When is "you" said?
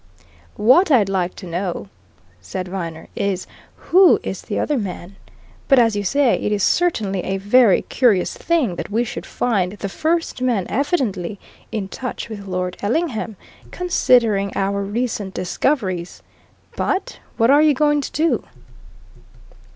5.95-6.03, 17.61-17.75